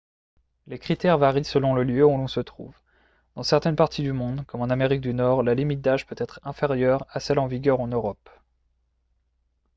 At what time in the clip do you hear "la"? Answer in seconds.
5.43-5.53